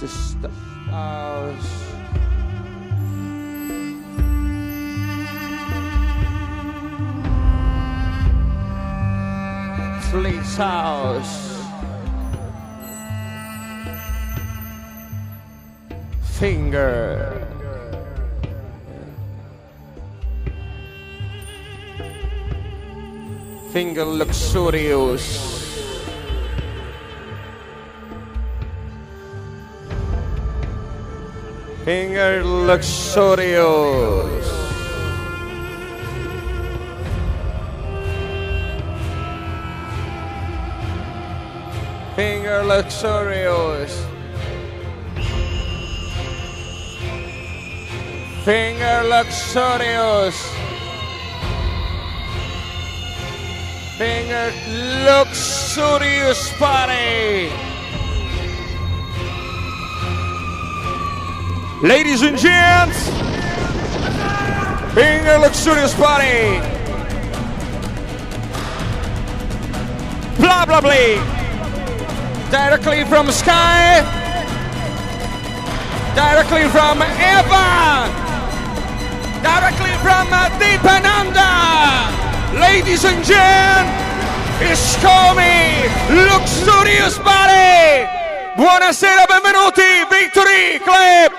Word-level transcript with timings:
Just 0.00 0.36
house. 0.90 1.88
Fleet's 10.10 10.56
house. 10.56 11.58
Finger. 16.38 17.44
Finger 23.72 24.04
luxurious. 24.04 25.57
Finger 31.88 32.44
luxurious. 32.44 34.46
Finger 42.14 42.62
luxurious. 42.64 44.04
Finger 48.44 49.02
luxurious. 49.08 50.36
Finger 53.96 54.52
luxurious 55.06 56.52
party. 56.58 57.67
Ladies 61.82 62.22
and 62.22 62.36
gents, 62.36 63.06
Finger 64.98 65.38
luxurious 65.38 65.94
party. 65.94 66.58
Blah 70.42 70.66
blah 70.66 70.80
blah. 70.80 71.22
Directly 72.50 73.04
from 73.04 73.30
sky. 73.30 74.02
Directly 76.16 76.66
from 76.74 76.98
Eva. 76.98 78.10
Directly 79.38 79.94
from 80.02 80.26
Deep 80.58 80.82
and 80.82 81.06
Under. 81.06 82.58
Ladies 82.58 83.04
and 83.04 83.22
gents, 83.22 83.94
it's 84.66 84.96
coming. 84.98 85.86
Luxurious 86.10 87.18
body. 87.18 88.02
Buonasera, 88.58 89.28
benvenuti. 89.30 90.10
Victory 90.10 90.80
Club. 90.80 91.37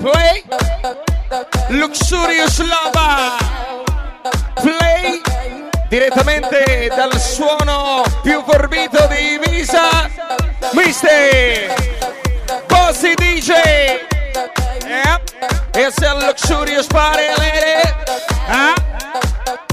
Play. 0.00 0.44
Luxurious 1.70 2.58
Lava. 2.64 3.36
Play 4.54 5.20
direttamente 5.88 6.90
dal 6.94 7.18
suono 7.18 8.02
più 8.22 8.42
forbito 8.46 9.06
di 9.06 9.34
Ibiza, 9.34 10.10
Mister 10.72 11.74
Bossy 12.66 13.14
DJ. 13.14 13.50
Yeah. 14.86 15.20
It's 15.74 16.00
a 16.02 16.14
luxurious 16.14 16.86
party, 16.86 17.26
lady. 17.38 17.82
Huh? 18.48 18.74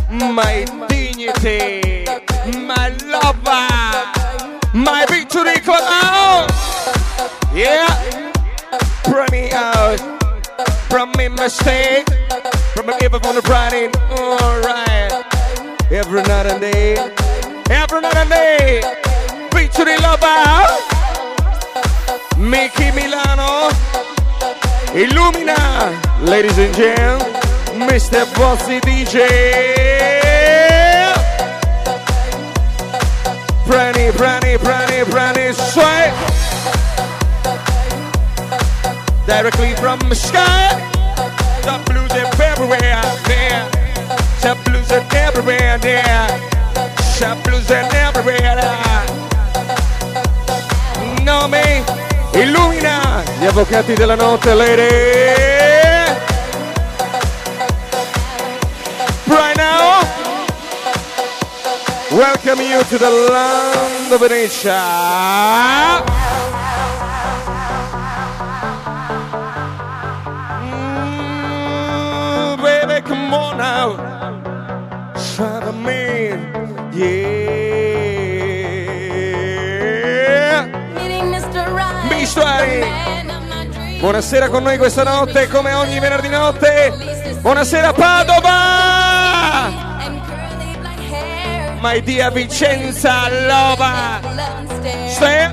My 0.10 0.66
dignity, 0.88 2.06
my 2.58 2.90
lover, 3.06 3.68
my 4.74 5.06
victory 5.08 5.60
club 5.62 5.82
out. 5.82 6.03
Yeah. 7.64 8.32
Bring 9.06 9.32
me 9.32 9.52
out 9.54 9.98
from 10.90 11.14
me 11.18 11.30
mistake, 11.30 12.06
from 12.76 12.90
a 12.90 13.00
giver 13.00 13.26
on 13.26 13.36
the 13.36 13.42
Friday. 13.42 13.88
Alright. 14.12 15.14
Every 15.90 16.24
night 16.24 16.46
and 16.48 16.60
day, 16.60 16.98
every 17.70 18.02
night 18.02 18.18
and 18.18 18.30
day, 18.30 18.82
featuring 19.54 19.98
Loba, 20.00 20.66
Mickey 22.38 22.92
Milano, 22.92 23.70
Illumina, 24.92 25.58
ladies 26.28 26.58
and 26.58 26.76
gentlemen, 26.76 27.88
Mr. 27.88 28.26
Bossy 28.36 28.82
DJ. 28.82 29.93
Directly 39.34 39.74
from 39.78 39.98
the 40.10 40.16
sky, 40.16 40.78
the 41.64 41.80
blues 41.90 42.12
are 42.12 42.30
everywhere, 42.44 43.02
there. 43.26 43.68
Shop 44.40 44.64
blues 44.64 44.92
are 44.92 45.04
everywhere 45.12 45.80
there. 45.80 46.28
Shop 47.18 47.44
blues 47.44 47.72
are 47.72 47.84
everywhere 47.96 48.56
there. 48.62 49.06
Nome, 51.24 51.84
illumina 52.34 53.24
gli 53.40 53.48
avvocati 53.48 53.96
della 53.96 54.14
notte, 54.14 54.54
lady. 54.54 54.88
Right 59.26 59.58
now, 59.58 60.04
welcome 62.12 62.62
you 62.62 62.84
to 62.84 62.98
the 63.00 63.10
land 63.10 64.12
of 64.12 64.20
Venetia. 64.20 66.22
Buonasera 84.04 84.50
con 84.50 84.64
noi 84.64 84.78
questa 84.78 85.04
notte, 85.04 85.48
come 85.48 85.72
ogni 85.72 85.98
venerdì 85.98 86.28
notte. 86.28 87.38
Buonasera 87.40 87.94
Padova. 87.94 89.72
My 91.80 92.04
dear 92.04 92.34
Vicenza 92.34 93.30
Lova. 93.30 94.20
Stay. 95.08 95.50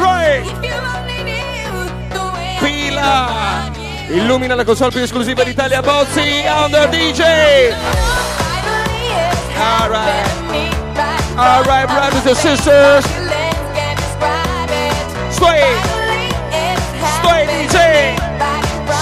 Right. 0.00 0.42
Pila. 2.60 3.70
Illumina 4.08 4.54
la 4.54 4.64
console 4.64 4.90
più 4.90 5.02
esclusiva 5.02 5.42
d'Italia 5.44 5.82
Bozzi 5.82 6.46
Under 6.46 6.88
DJ. 6.88 7.74
Alright. 9.58 10.79
Alright, 11.36 11.88
brothers 11.88 12.26
and 12.26 12.36
sisters. 12.36 13.04
Sway. 15.30 15.62
Sway 17.20 17.46
DJ. 17.46 18.16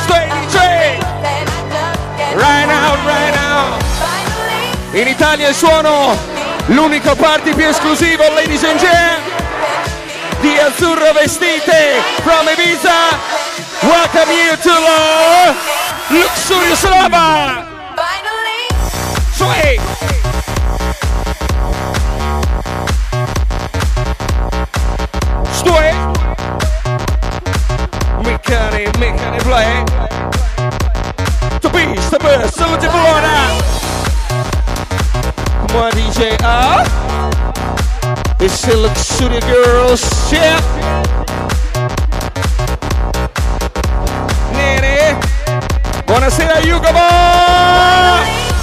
Sway 0.07 0.29
DJ. 0.29 0.59
Right 2.37 2.67
now, 2.67 2.95
right 3.07 3.35
now. 3.35 3.79
In 4.93 5.09
Italia 5.09 5.49
il 5.49 5.55
suono, 5.55 6.17
l'unico 6.67 7.15
party 7.17 7.55
più 7.55 7.67
esclusivo, 7.67 8.23
ladies 8.35 8.63
and 8.65 8.79
gentlemen, 8.79 9.23
di 10.41 10.59
azzurro 10.59 11.13
vestite 11.13 12.01
from 12.23 12.47
Ibiza. 12.49 13.17
Welcome 13.83 14.33
you 14.33 14.57
to 14.57 14.71
the 14.71 16.19
Luxurious 16.19 16.83
Lava. 16.85 17.67
Sway. 19.33 19.88
The 32.53 32.57
best, 32.57 32.57
so 32.57 32.67
to 32.77 32.91
Florida. 32.91 33.59
Come 35.69 35.77
on, 35.77 35.93
DJ. 35.93 36.37
Ah. 36.43 36.85
It's 38.41 38.67
a 38.69 38.77
luxury 38.77 39.41
girls. 39.41 40.03
Yeah. 40.33 40.61
Nene. 44.53 45.19
Buonasera, 46.07 46.61
Yugo 46.61 46.93
Boy. 46.93 48.58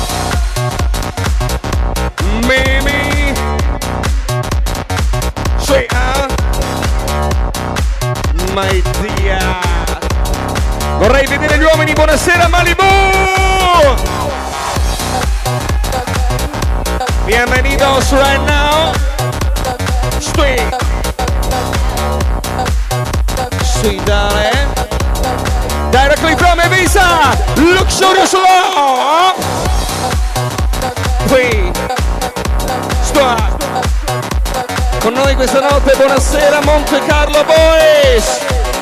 Vorrei 10.98 11.28
vedere 11.28 11.58
gli 11.58 11.64
uomini, 11.64 11.94
buonasera 11.94 12.48
Malibu! 12.48 12.84
Bienvenidos 17.26 18.12
right 18.12 18.42
now. 18.46 18.94
Sweet. 20.20 20.76
Sweet 23.64 24.04
darling. 24.06 24.74
Directly 25.92 26.36
from 26.38 26.60
Ibiza, 26.60 27.36
Luxurious 27.56 28.34
Love. 28.34 29.44
Qui. 31.28 31.72
Stop. 33.04 33.64
Con 35.00 35.14
noi 35.14 35.36
questa 35.36 35.60
notte, 35.60 35.94
buonasera 35.98 36.62
Monte 36.64 37.02
Carlo 37.06 37.44
Boys. 37.44 38.75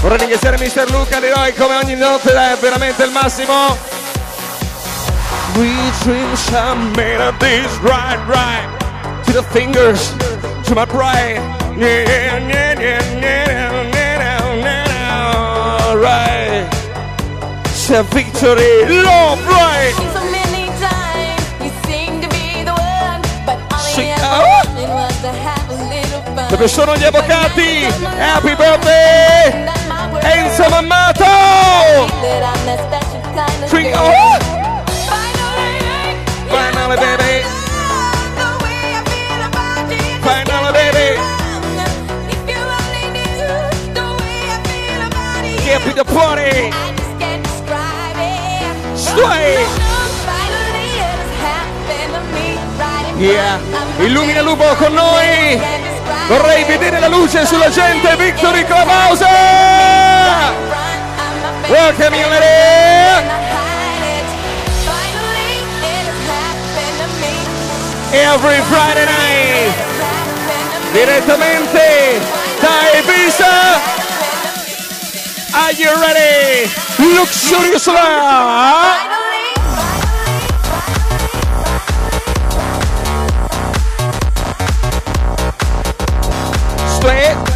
Vorrei 0.00 0.18
ringraziare 0.18 0.56
Mr. 0.58 0.90
Luca 0.90 1.18
Leroy 1.18 1.52
come 1.54 1.74
ogni 1.74 1.96
notte, 1.96 2.32
è 2.32 2.56
veramente 2.60 3.02
il 3.02 3.10
massimo. 3.10 3.76
We 5.56 5.74
dreams 6.02 6.52
are 6.52 6.76
made 6.94 7.20
of 7.20 7.36
this, 7.38 7.66
right, 7.82 8.18
right. 8.28 8.68
To 9.24 9.32
the 9.32 9.42
fingers, 9.50 10.12
to 10.64 10.74
my 10.74 10.86
pride. 10.86 11.40
Yeah, 11.76 12.04
yeah, 12.06 12.38
yeah, 12.38 12.80
yeah, 12.80 13.02
yeah, 13.20 13.90
yeah, 13.92 14.54
yeah, 14.54 15.94
right. 15.94 16.66
It's 17.64 17.90
a 17.90 18.04
victory, 18.04 18.86
love, 19.02 19.44
right. 19.48 19.94
So 20.12 20.22
many 20.30 20.70
times 20.78 21.42
you 21.60 21.72
seem 21.86 22.20
to 22.20 22.28
be 22.28 22.62
the 22.62 22.72
one, 22.72 23.20
but 23.44 23.58
all 23.72 23.98
ever 23.98 24.46
wanted 24.46 24.88
was 24.90 25.20
to 25.22 25.32
have 25.32 25.68
a 25.68 25.74
little 25.88 26.22
fun. 26.34 26.46
Dove 26.48 26.68
sono 26.68 26.94
gli 26.96 27.04
avvocati? 27.04 27.92
Happy 28.16 28.54
birthday! 28.54 29.77
Enzo 30.22 30.68
Mammato! 30.70 31.24
Free, 33.68 33.92
oh! 33.94 34.38
Finally, 36.48 36.96
baby. 36.96 37.44
Finally, 40.22 40.72
baby. 40.72 41.38
get 45.68 45.84
knew 45.84 45.92
the 45.92 46.04
party! 46.04 46.72
In 47.20 47.42
Yeah. 53.18 53.58
Illumina. 53.98 54.42
Lupo 54.42 54.64
con 54.76 54.94
noi. 54.94 55.77
Vorrei 56.28 56.62
vedere 56.64 57.00
la 57.00 57.08
luce 57.08 57.46
sulla 57.46 57.70
gente, 57.70 58.14
Victory 58.16 58.62
Clubhouse! 58.66 59.24
Welcome 61.68 62.14
you 62.14 62.28
lady! 62.28 63.26
Every 68.12 68.60
Friday 68.68 69.06
night, 69.06 69.74
direttamente 70.92 72.20
da 72.60 72.98
Ibiza. 72.98 73.80
Are 75.54 75.72
you 75.72 75.90
ready? 75.98 76.70
Luxurious 76.98 77.86
Love! 77.86 79.07
Straight. 87.08 87.47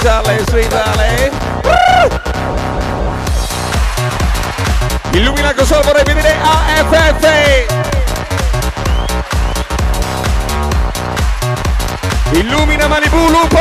Sweet 0.00 0.08
darling, 0.08 0.46
sweet. 0.48 0.72
Woo! 1.62 2.08
Illumina 5.12 5.52
cosa 5.52 5.80
vorrei 5.82 6.02
vedere 6.04 6.36
AFF. 6.40 7.66
Illumina 12.32 12.88
Malibu 12.88 13.28
Lupo. 13.28 13.60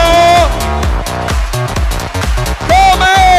Come? 2.68 3.38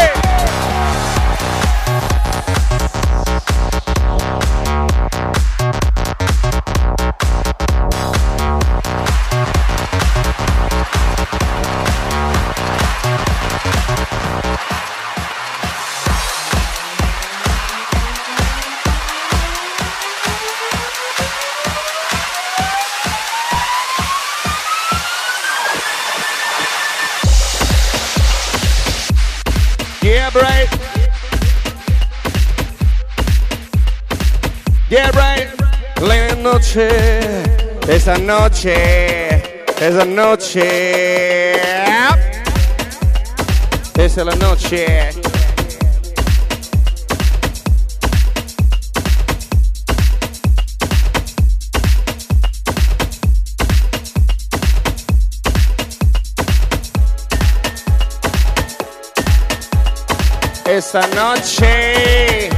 Esa 38.11 38.19
noche, 38.19 39.43
esa 39.79 40.05
noche. 40.05 41.53
Esa 43.95 44.21
es 44.21 44.27
la 44.27 44.35
noche. 44.35 45.11
Esta 60.65 61.07
noche, 61.15 62.49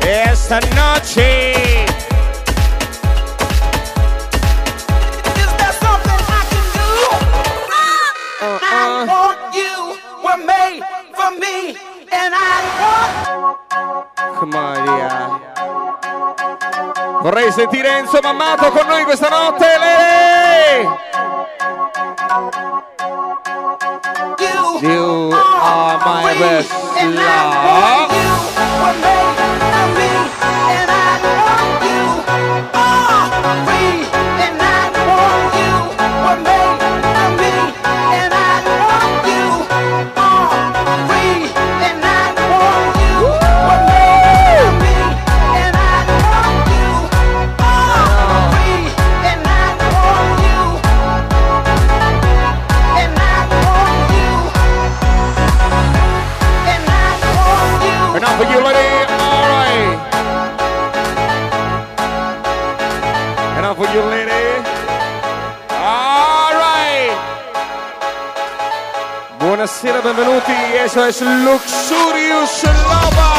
esta 0.00 0.60
noche. 0.76 1.67
Vorrei 17.48 17.52
sentire 17.52 17.98
Enzo 17.98 18.18
Mammato 18.22 18.70
con 18.70 18.86
noi 18.86 19.04
questa 19.04 19.28
notte, 19.30 19.66
Lele! 19.78 20.82
You, 24.38 24.78
You 24.80 25.32
are 25.32 25.98
my 26.04 26.38
best 26.38 26.70
love. 27.02 28.07
Buonasera, 69.58 70.00
benvenuti. 70.00 70.52
SOS 70.86 71.20
Luxurious 71.42 72.62
Lava. 72.62 73.37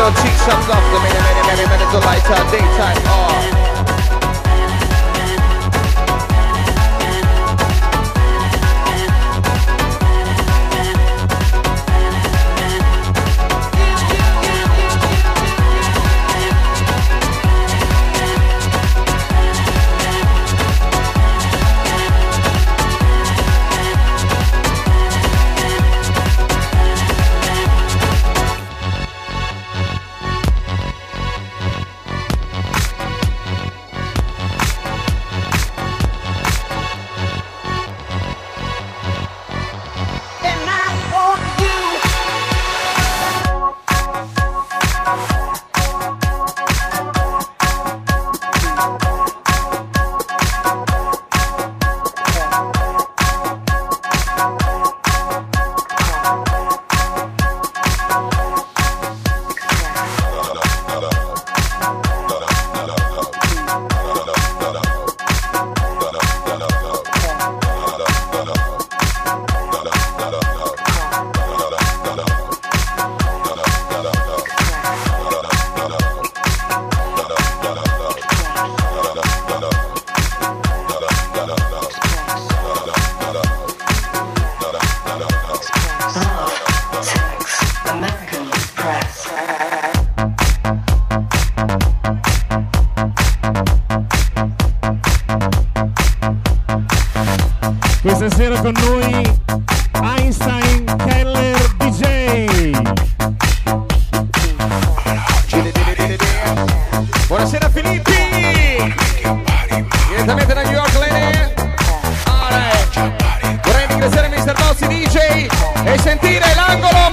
don't 0.00 0.16
cheek 0.16 0.32
shots 0.32 0.66
off 0.70 0.84
the 0.92 0.98
minute, 1.00 1.20
minute, 1.20 1.46
minute, 1.46 1.68
minute, 1.68 1.92
the 1.92 2.00
light, 2.00 2.24
daytime, 2.50 2.96
off. 3.06 3.59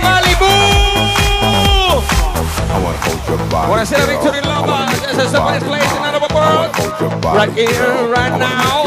Malibu. 0.02 0.52
This 5.18 5.26
is 5.26 5.32
the 5.32 5.40
best 5.40 5.66
place 5.66 5.92
in 5.98 6.14
the 6.14 6.22
world. 6.36 6.70
Right 7.24 7.52
here, 7.54 8.08
right 8.14 8.38
now. 8.38 8.84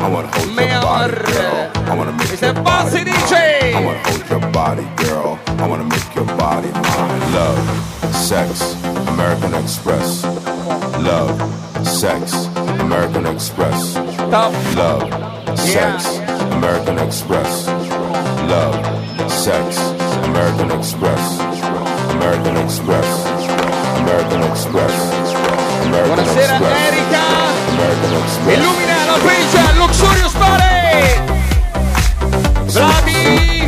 I 0.00 0.08
wanna 0.08 0.28
hold 0.32 0.48
your 0.48 0.80
body, 0.80 1.14
girl. 1.32 1.70
I 1.74 1.94
wanna 1.94 2.12
make 2.12 2.30
it's 2.30 2.42
your 2.42 2.54
body. 2.54 3.04
DJ. 3.04 3.74
I 3.74 3.84
wanna 3.84 4.02
hold 4.08 4.30
your 4.30 4.50
body, 4.50 4.86
girl. 4.96 5.38
I 5.46 5.66
wanna 5.68 5.84
make 5.84 6.14
your 6.14 6.24
body 6.24 6.70
mine. 6.72 7.32
Love, 7.32 7.60
sex, 8.14 8.76
American 9.08 9.54
Express. 9.54 10.24
Love, 11.00 11.36
sex, 11.86 12.46
American 12.80 13.26
Express. 13.26 13.96
Love, 14.32 15.06
sex, 15.58 16.16
American 16.52 16.98
Express 16.98 17.73
love, 18.48 19.30
sex, 19.30 19.78
American 20.24 20.70
Express, 20.70 21.40
American 22.10 22.56
Express, 22.56 23.08
American 24.00 24.42
Express, 24.50 24.94
American 25.86 26.16
Buonasera 26.16 26.56
Express, 26.56 26.72
America! 26.72 27.22
American 27.74 28.12
Express. 28.22 28.58
Illumina 28.58 28.96
la 29.06 29.16
luxurious 29.78 30.34
party! 30.34 30.74
Bravi! 32.72 33.63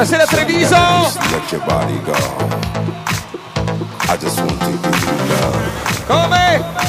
Buonasera 0.00 0.24
Treviso! 0.24 0.76
Come? 6.06 6.79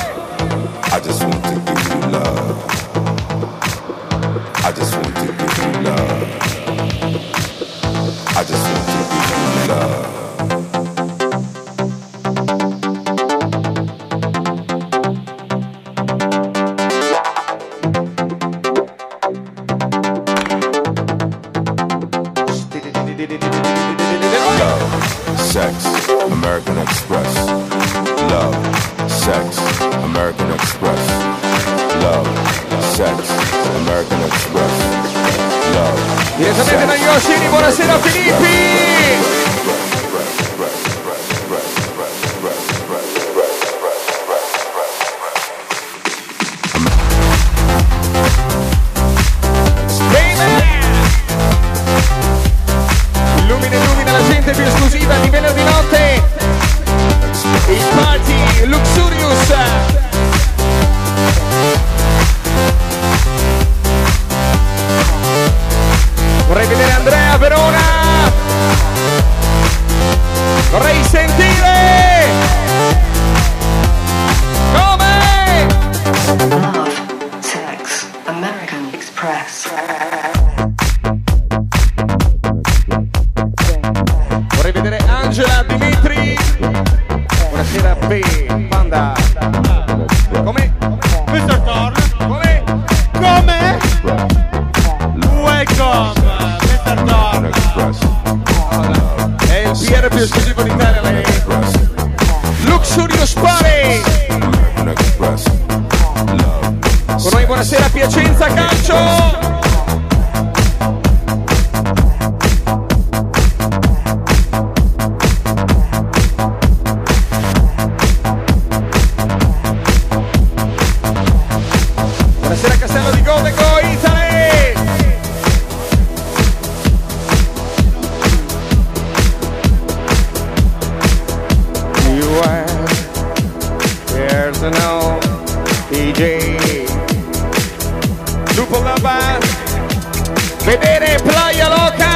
Vedere 140.63 141.19
Playa 141.24 141.67
Loca! 141.69 142.10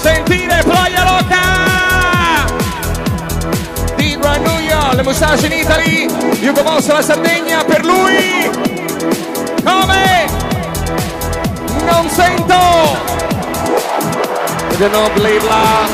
Sentire 0.00 0.62
Playa 0.62 1.04
Loca! 1.04 1.40
Dino 3.96 4.26
a 4.26 4.94
le 4.94 5.02
moustache 5.02 5.46
in 5.46 5.52
Italy, 5.52 6.06
Hugo 6.40 6.62
Boss 6.62 6.90
la 6.90 7.02
Sardegna 7.02 7.62
per 7.64 7.84
lui! 7.84 8.50
Come? 9.62 10.24
Non 11.84 12.08
sento! 12.08 12.96
The 14.78 14.88
Nobly 14.88 15.38
Blah! 15.38 15.86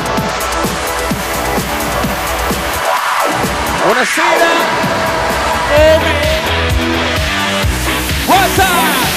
Buonasera! 3.83 4.77
What's 8.25 8.59
up? 8.59 9.08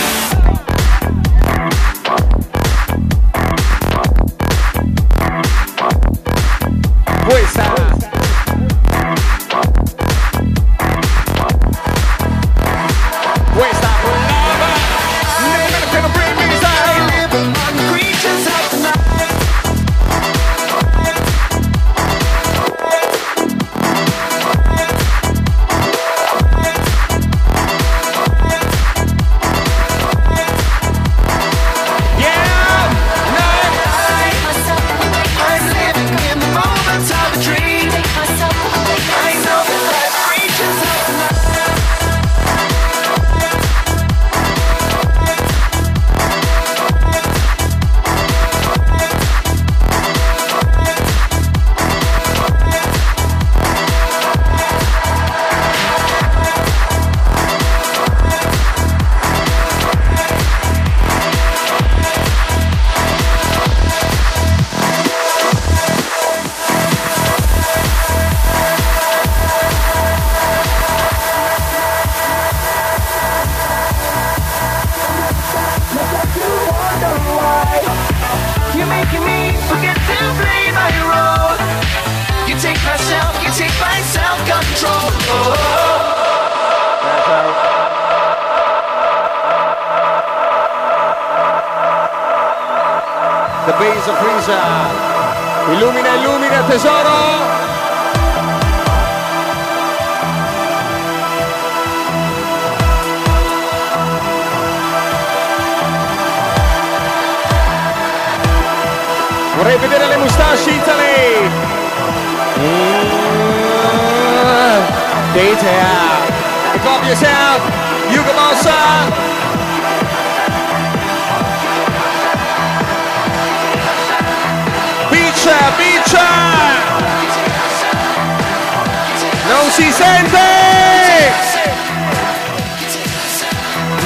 vincente! 130.03 131.33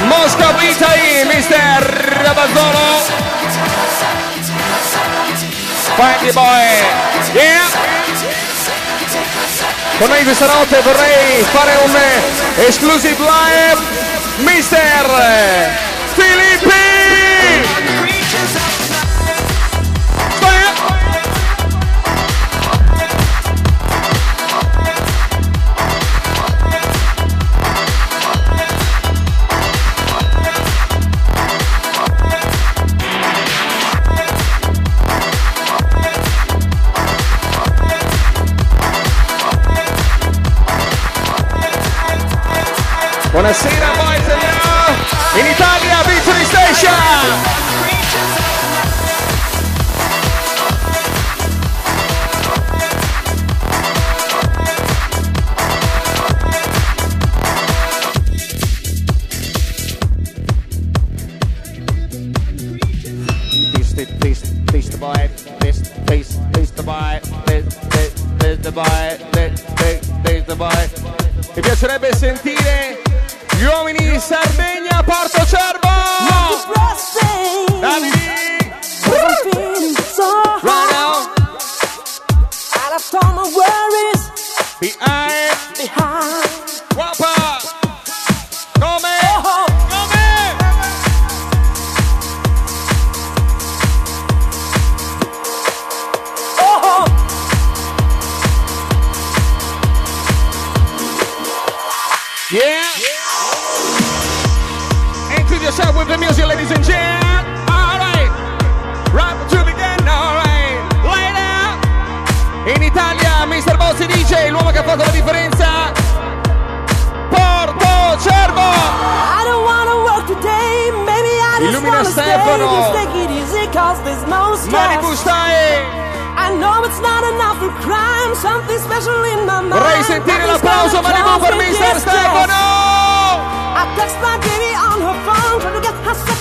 Mosca 0.05 0.55
e 0.93 1.25
mister 1.25 1.81
Rabazzolo! 2.23 3.01
Fighty 5.95 6.31
boy! 6.33 6.45
Yeah! 7.33 7.85
Con 9.97 10.09
me 10.09 10.23
questa 10.23 10.45
notte 10.45 10.79
vorrei 10.81 11.43
fare 11.51 11.75
un 11.83 11.95
exclusive 12.57 13.17
live, 13.17 13.81
mister 14.37 15.05
Filippi! 16.13 16.86
Buonasera. 43.47 43.86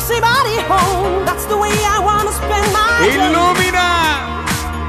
somebody 0.07 0.55
home. 0.71 1.27
That's 1.27 1.47
the 1.51 1.59
way 1.59 1.75
I 1.83 1.99
wanna 1.99 2.31
spend 2.31 2.67
my 2.71 3.03
day. 3.03 3.19
Illumina. 3.19 3.91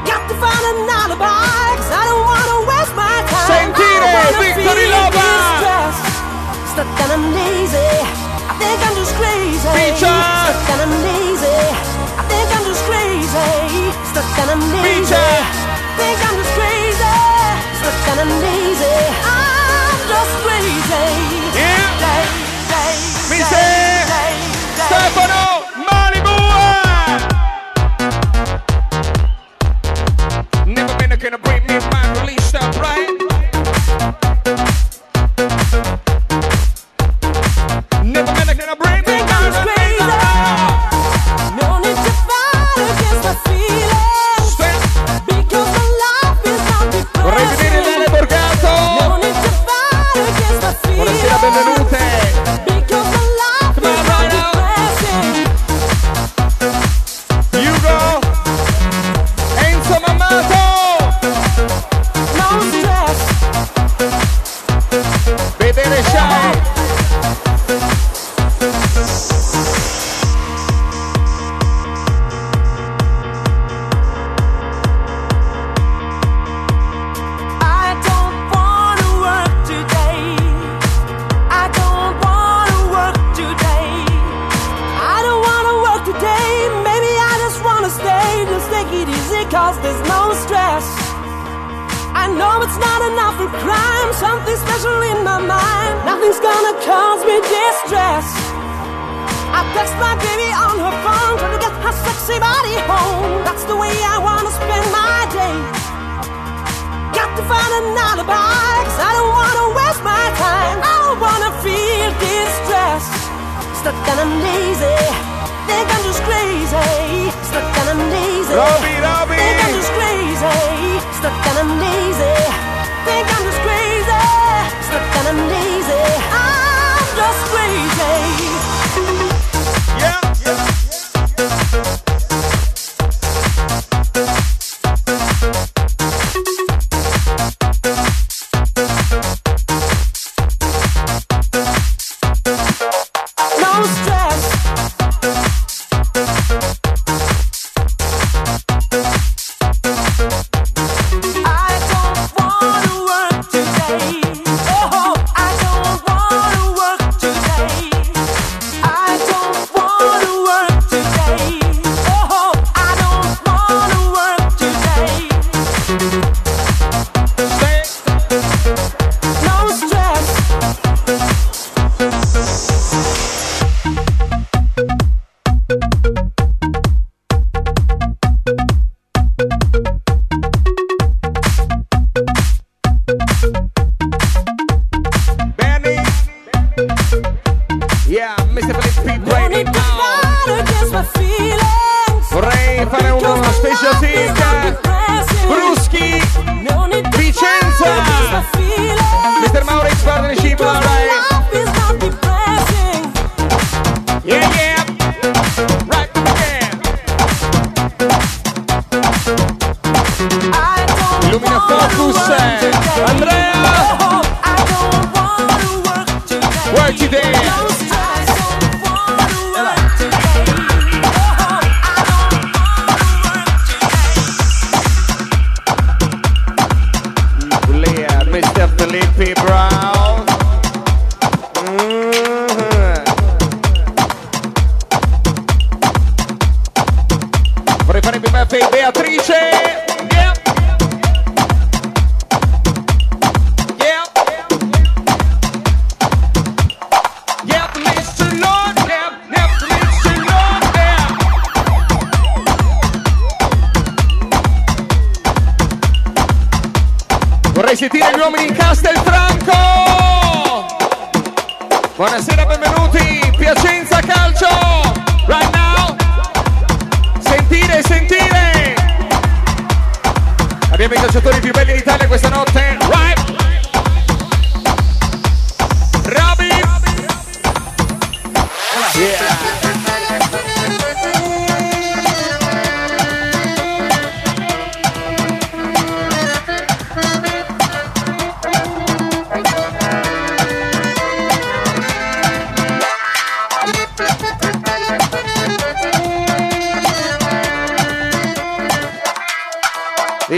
Got 0.06 0.24
to 0.30 0.36
find 0.38 0.64
an 0.72 0.86
alibi, 0.86 1.74
cause 1.82 1.90
I 1.90 2.04
don't 2.06 2.22
wanna 2.22 2.58
waste 2.70 2.94
my 2.94 3.18
time. 3.26 3.50
Sentire, 3.50 4.30
Victory 4.38 4.88
Stuck 6.72 7.00
and 7.02 7.12
I'm 7.18 7.26
lazy. 7.34 7.90
I 8.46 8.54
think 8.62 8.78
I'm 8.86 8.94
just 8.94 9.14
crazy. 9.18 9.74
Feature. 9.74 10.22
Stuck 10.46 10.70
and 10.70 10.82
I'm 10.86 10.94
lazy. 11.10 11.60
I 12.14 12.24
think 12.30 12.48
I'm 12.54 12.66
just 12.70 12.84
crazy. 12.86 13.50
Stuck 14.14 14.30
and 14.38 14.50
I'm 14.54 14.62
lazy. 14.70 14.86
Feature. 14.86 15.34
Think 15.98 16.18
I'm 16.22 16.36
just 16.38 16.54
crazy. 16.54 17.18
Stuck 17.82 18.06
and 18.14 18.20
I'm 18.22 18.34
lazy. 18.46 18.97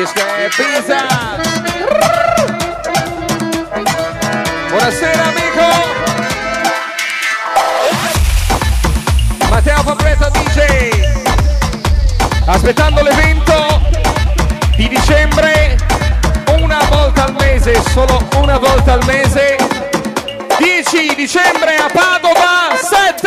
questo 0.09 0.35
è 0.35 0.47
Pisa. 0.55 1.05
Buonasera 4.69 5.23
amico. 5.23 5.67
Matteo 9.49 9.83
Fabretto 9.83 10.29
DJ. 10.29 10.89
Aspettando 12.45 13.03
l'evento 13.03 13.81
di 14.75 14.87
dicembre, 14.87 15.77
una 16.57 16.79
volta 16.89 17.25
al 17.25 17.33
mese, 17.33 17.81
solo 17.89 18.27
una 18.37 18.57
volta 18.57 18.93
al 18.93 19.05
mese. 19.05 19.57
10 20.57 21.15
dicembre 21.15 21.75
a 21.75 21.89
Padova, 21.91 22.75
7. 22.75 23.18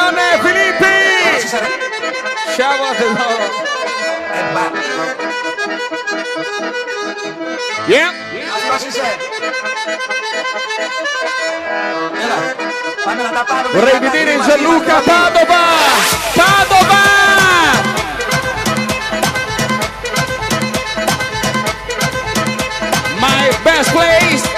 grande 0.00 0.38
Filippi! 0.40 1.48
Ciao 2.56 2.84
a 2.84 2.94
tutti! 2.94 3.58
Yeah. 7.86 8.12
Vorrei 13.72 13.98
vedere 13.98 14.38
Gianluca 14.40 15.00
Padova! 15.00 15.64
Padova! 16.34 17.08
My 23.18 23.50
best 23.62 23.90
place! 23.92 24.49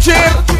Cheer. 0.00 0.59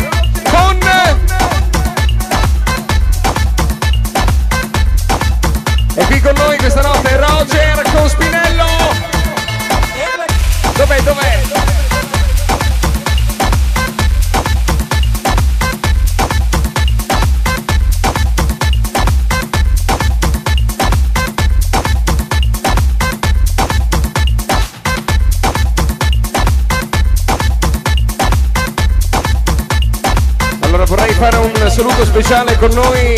con 32.60 32.74
noi 32.74 33.09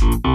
Happy 0.00 0.29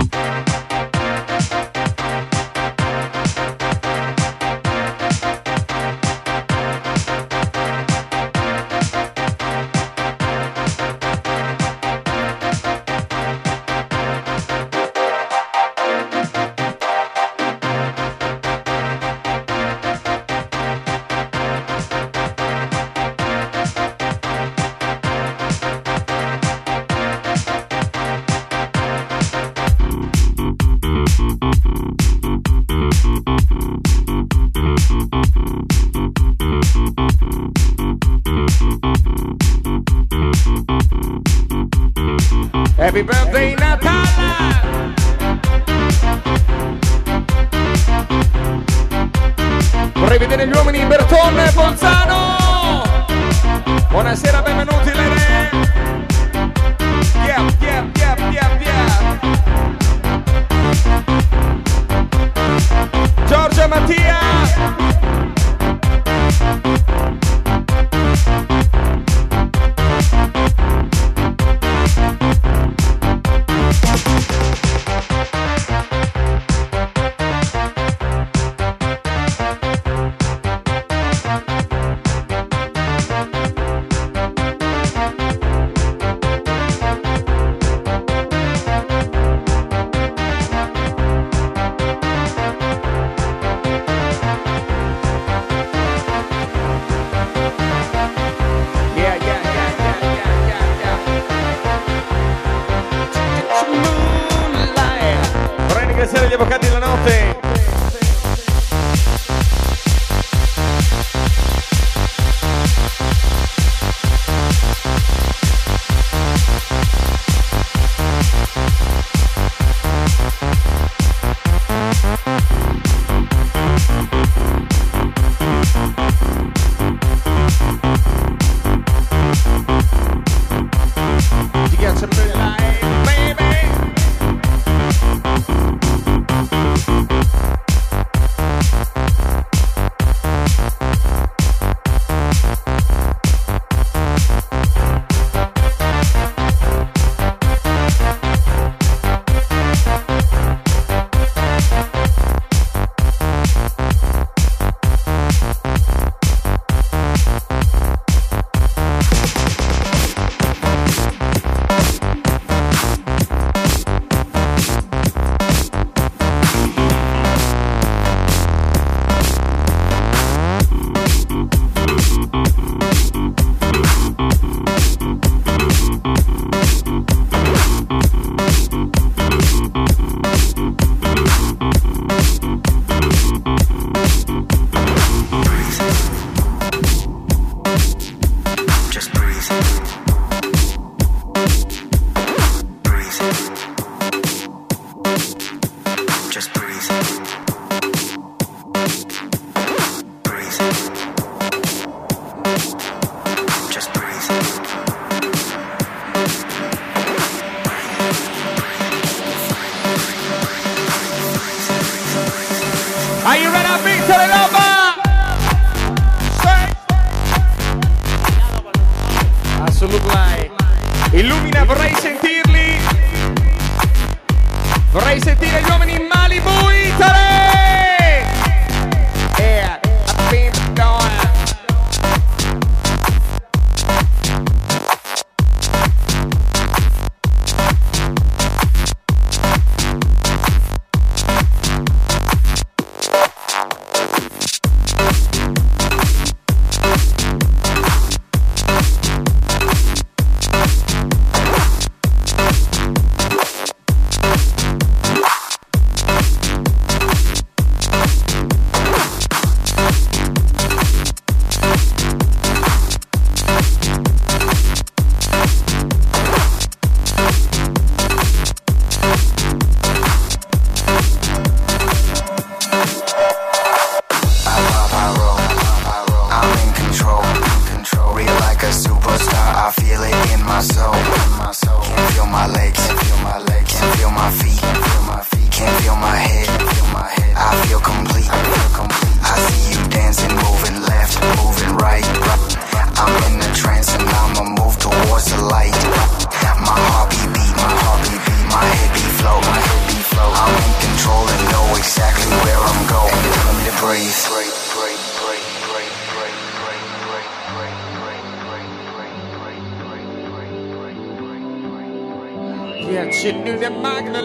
She 313.25 313.31
knew 313.31 313.57
that 313.57 313.71
Mark 313.81 314.05
the 314.05 314.21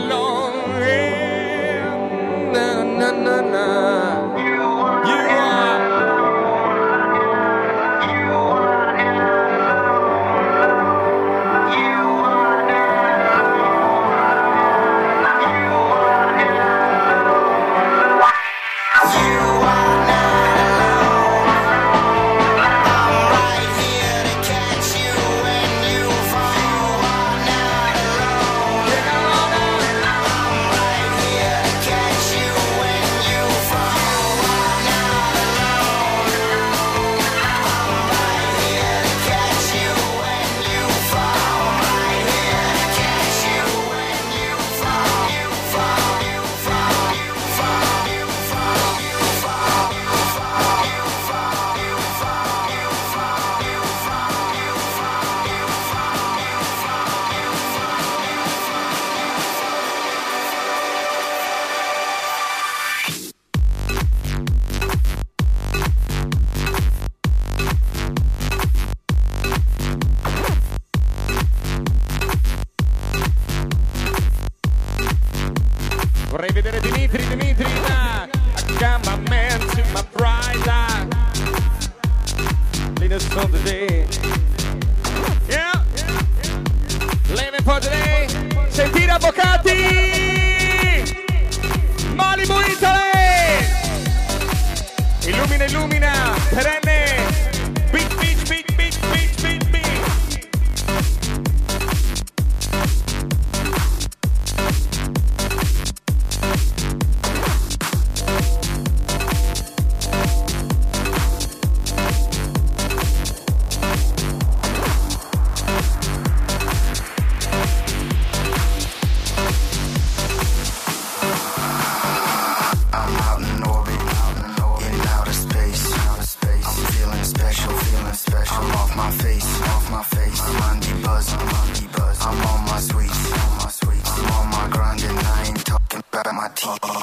oh 136.72 136.99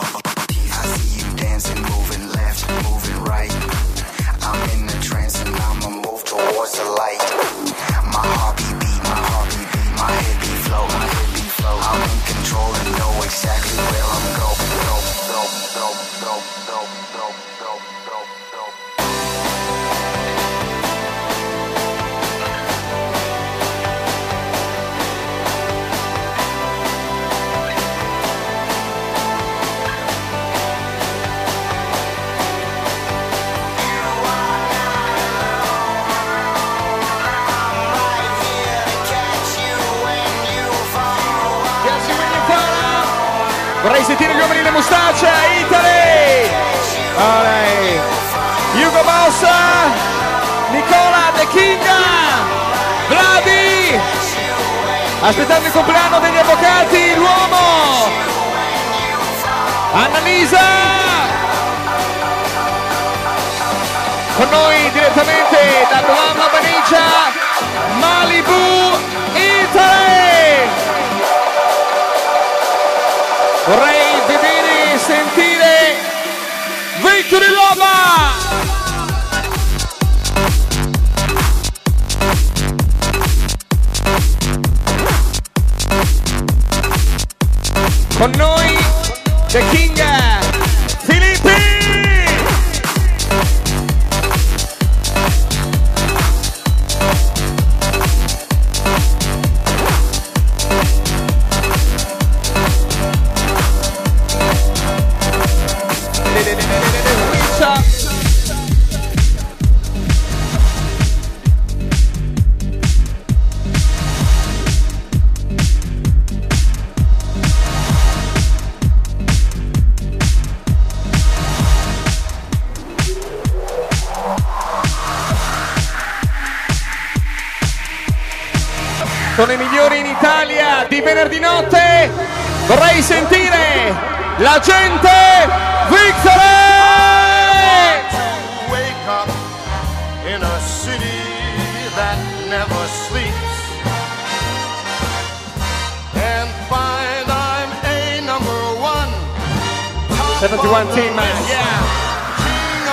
71 150.50 150.88
team, 150.96 151.12
man. 151.14 151.28
Yeah. 151.44 151.68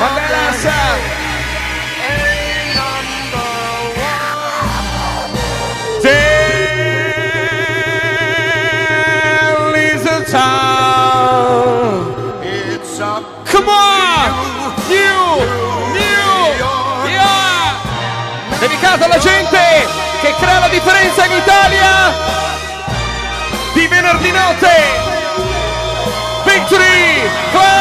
Mandela, 0.00 0.52
sir. 0.59 0.90
Tell 6.02 6.44
is 9.76 10.02
a 10.02 10.24
town. 10.32 12.11
It's 12.42 12.98
a 12.98 13.22
Come 13.46 13.68
on! 13.68 14.30
New! 14.90 15.38
New! 15.94 16.59
Yeah! 17.07 17.78
Dedicato 18.59 19.05
alla 19.05 19.18
gente 19.18 19.86
che 20.22 20.34
crea 20.40 20.59
la 20.59 20.68
differenza 20.68 21.24
in 21.24 21.32
Italia 21.36 22.12
di 23.74 23.86
venerdì 23.86 24.32
notte! 24.32 25.12
Victory 26.44 27.03
Three, 27.25 27.31
four. 27.53 27.74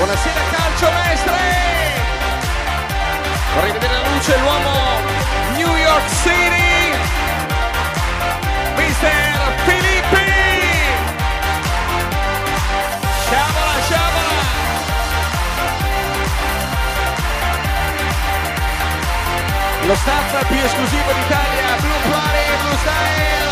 Buonasera 0.00 0.40
calcio 0.50 0.90
mestre! 0.90 1.36
Vorrei 3.54 3.72
vedere 3.72 3.92
la 3.92 4.08
luce 4.08 4.38
l'uomo 4.38 4.72
New 5.56 5.76
York 5.76 6.08
City! 6.22 6.96
Mister 8.76 9.52
Filippi! 9.66 10.32
Sciabola, 13.26 13.82
sciabola! 13.84 14.38
Lo 19.84 19.94
staff 19.96 20.46
più 20.46 20.64
esclusivo 20.64 21.12
d'Italia, 21.12 21.76
Blue 21.78 22.10
Party, 22.10 22.56
Blue 22.62 22.76
Style! 22.78 23.49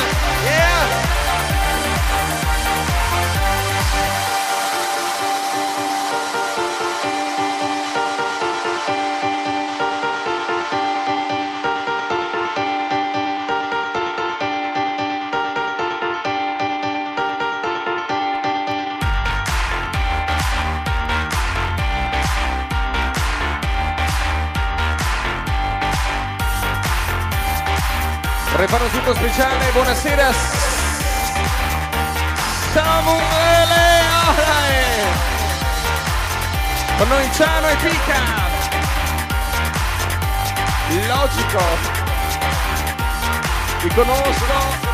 Un 28.71 28.91
tutto 28.91 29.15
speciale, 29.15 29.71
buonasera. 29.73 30.31
Samuele 32.73 34.01
Arae 34.27 35.07
Con 36.99 37.09
noi 37.09 37.31
Ciano 37.33 37.69
e 37.69 37.77
Pica 37.77 38.47
Logico. 41.07 41.65
Ti 43.81 43.89
conosco 43.89 44.88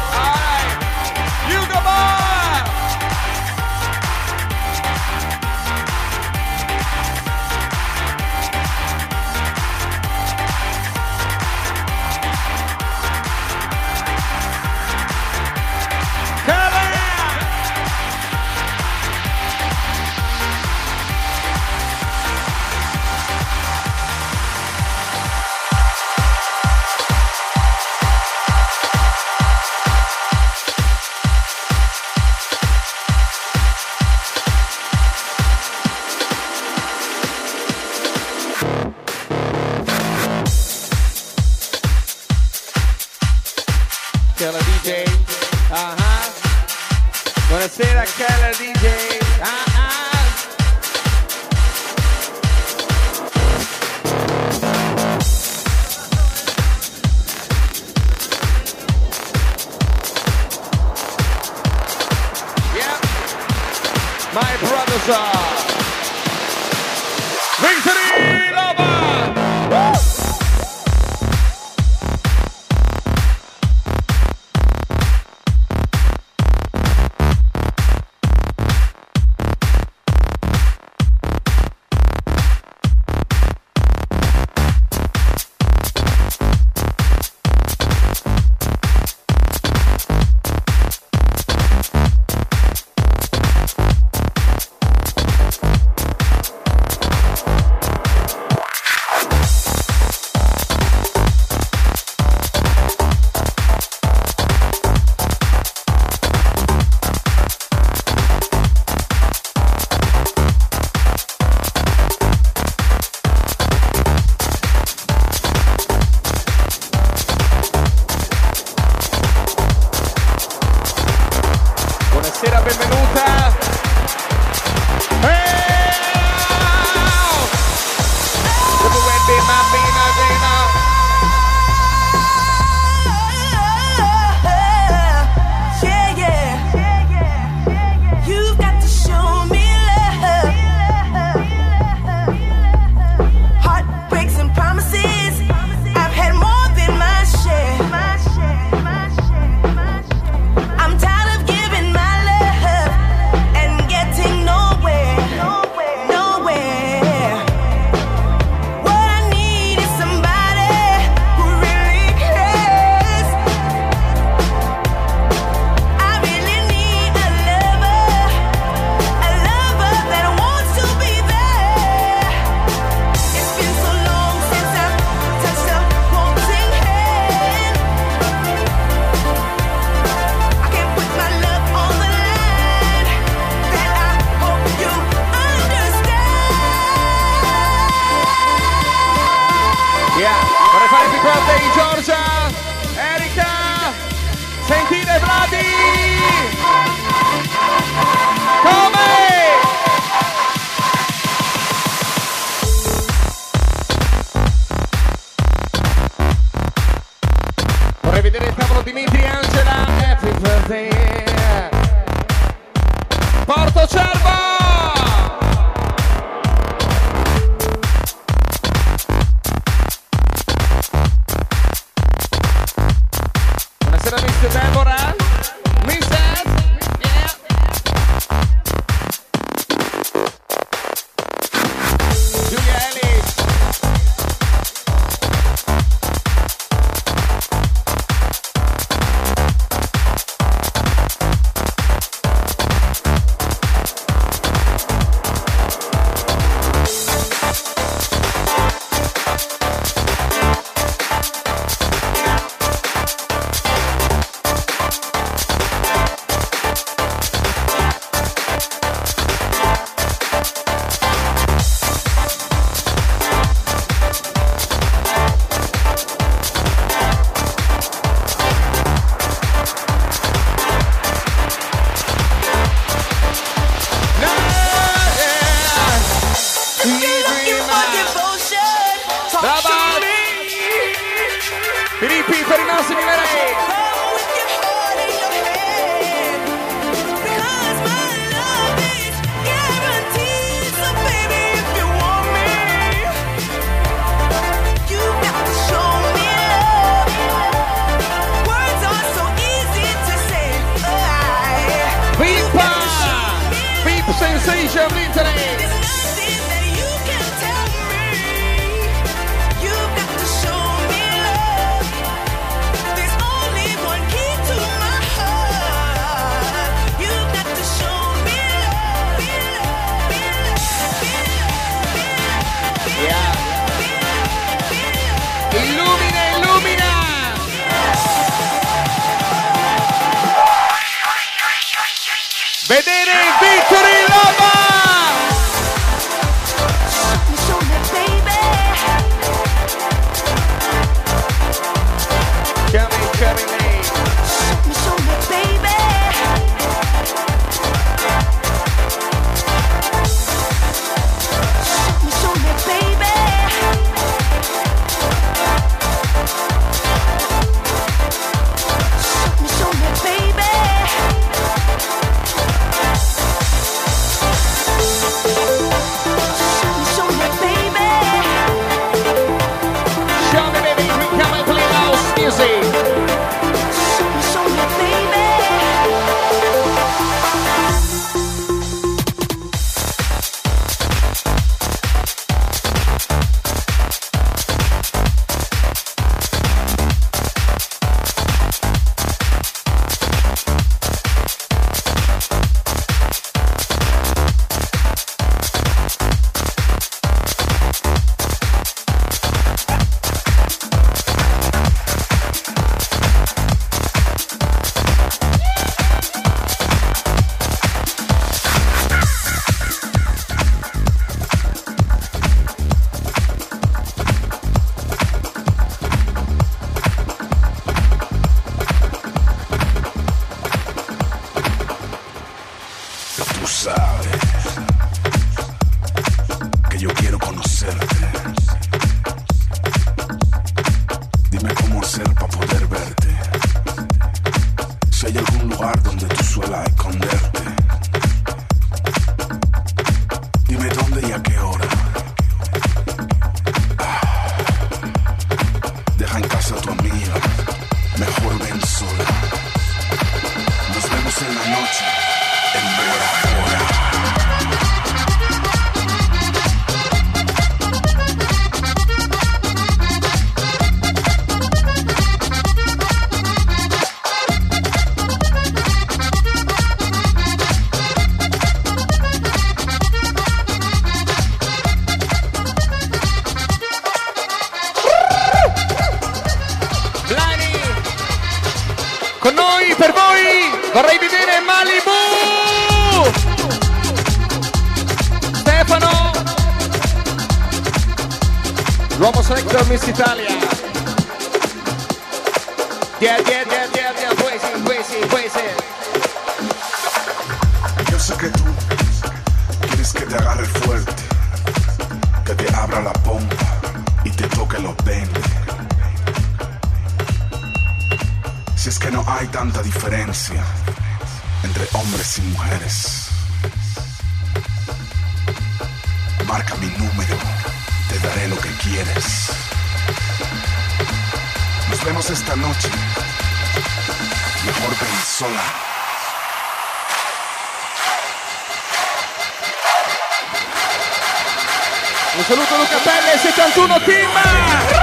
Un 532.16 532.24
saluto 532.24 532.56
Luca 532.56 532.78
Pelle, 532.78 533.18
71 533.18 533.80
team! 533.80 534.73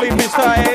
Right. 0.00 0.67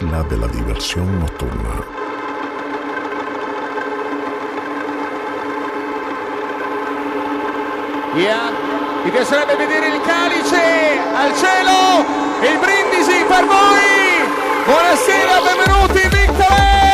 isla 0.00 0.22
de 0.22 0.36
la 0.36 0.46
diversión 0.46 1.18
nocturna. 1.18 1.74
Yeah. 8.16 8.50
Mi 9.04 9.10
piacerebbe 9.10 9.56
vedere 9.56 9.88
il 9.88 10.00
calice 10.02 10.98
al 11.14 11.34
cielo 11.34 12.04
e 12.40 12.46
il 12.46 12.58
brindisi 12.58 13.24
per 13.26 13.44
voi. 13.44 14.22
Buonasera, 14.66 15.40
benvenuti, 15.40 16.08
Victor! 16.08 16.87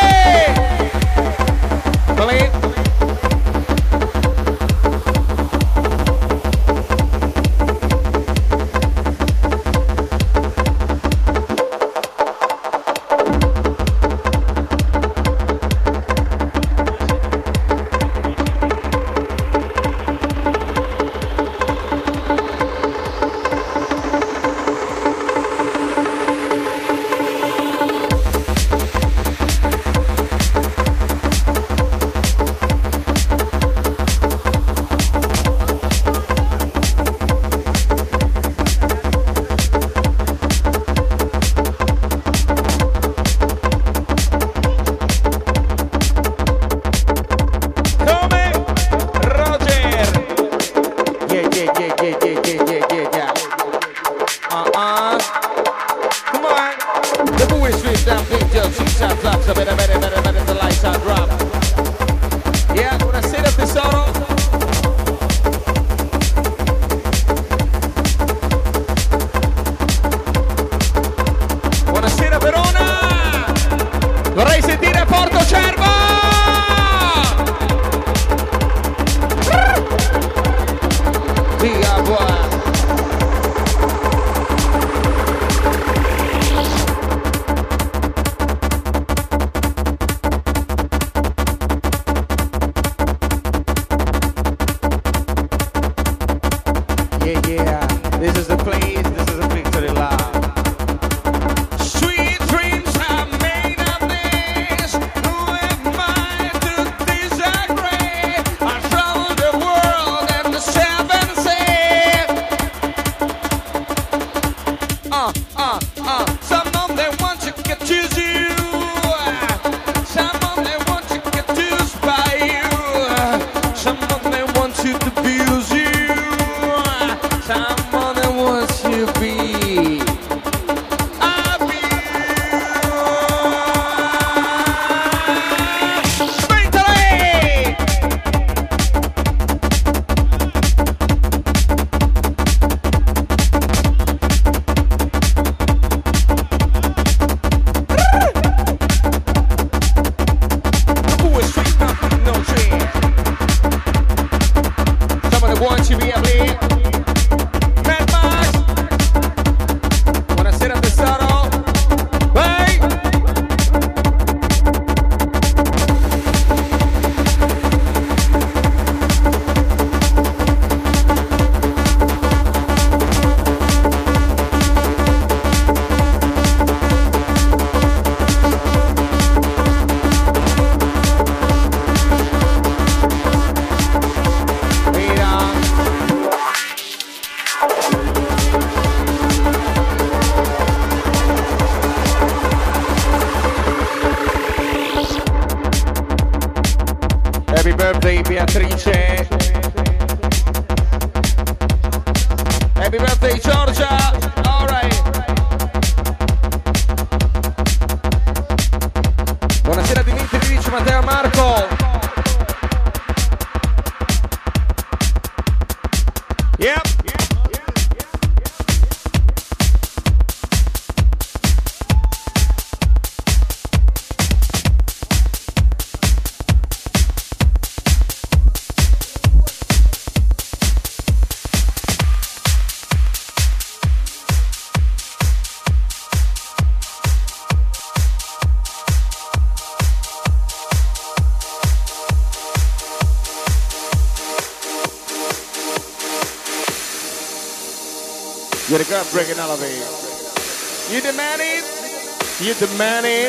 with 252.61 252.71
the 252.71 252.77
money, 252.79 253.25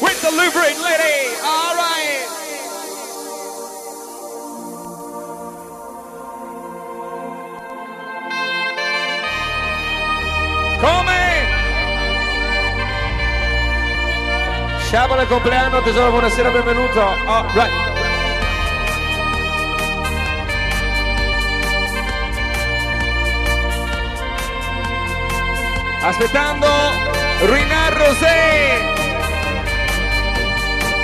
with 0.00 0.22
the 0.22 0.30
lubricant 0.30 0.80
lady. 0.82 1.36
All 1.42 1.74
right. 1.76 2.26
Come! 10.80 11.06
Sciabola 14.86 15.20
al 15.22 15.28
compleanno, 15.28 15.82
tesoro, 15.82 16.10
buonasera, 16.10 16.50
benvenuto. 16.50 17.00
All 17.26 17.46
right. 17.54 17.84
aspettando 26.06 26.68
Rinaldo 27.40 27.75
Jose. 28.06 28.28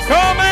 Come 0.06 0.40
in. 0.46 0.51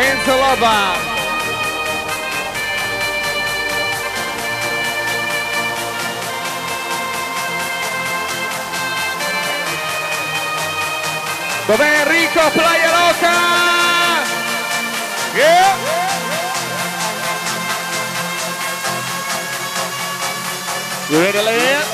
and 0.00 0.20
Zalaba. 0.20 0.94
Dov'è 11.66 12.00
Enrico 12.02 12.50
Playa 12.52 12.90
Loca. 12.96 13.36
Yeah. 15.34 15.76
You 21.10 21.20
ready, 21.20 21.42
lady? 21.42 21.87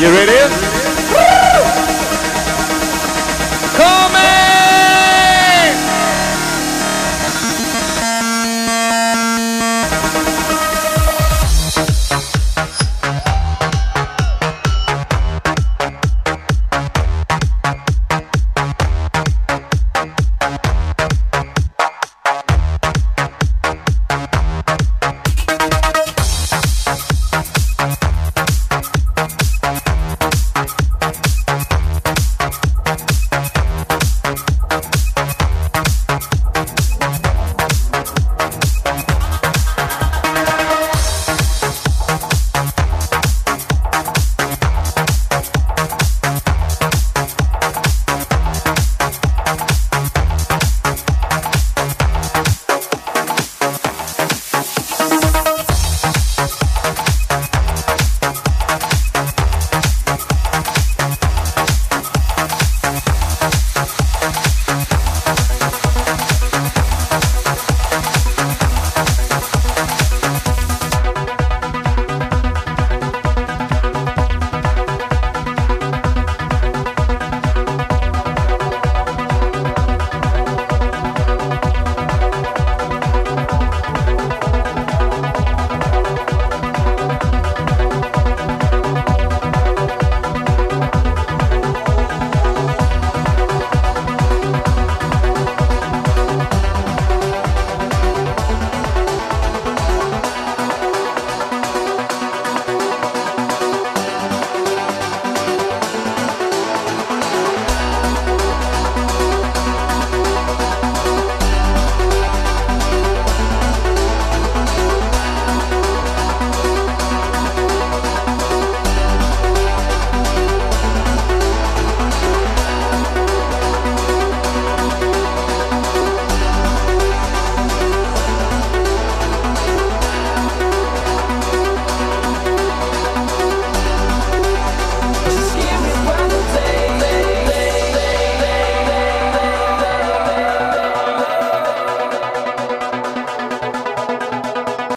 You 0.00 0.06
ready? 0.12 0.57